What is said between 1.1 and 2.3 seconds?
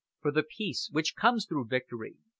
comes through Victory!"